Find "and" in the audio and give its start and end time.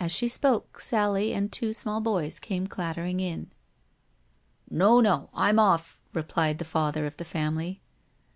1.32-1.52